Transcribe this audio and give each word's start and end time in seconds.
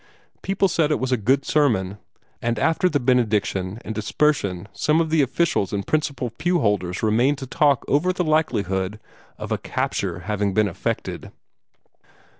People 0.41 0.67
said 0.67 0.89
it 0.89 0.99
was 0.99 1.11
a 1.11 1.15
good 1.15 1.45
sermon; 1.45 1.99
and 2.41 2.57
after 2.57 2.89
the 2.89 2.99
benediction 2.99 3.77
and 3.85 3.93
dispersion 3.93 4.67
some 4.73 4.99
of 4.99 5.11
the 5.11 5.21
officials 5.21 5.71
and 5.71 5.85
principal 5.85 6.31
pew 6.31 6.57
holders 6.57 7.03
remained 7.03 7.37
to 7.37 7.45
talk 7.45 7.85
over 7.87 8.11
the 8.11 8.23
likelihood 8.23 8.99
of 9.37 9.51
a 9.51 9.59
capture 9.59 10.21
having 10.21 10.55
been 10.55 10.67
effected. 10.67 11.31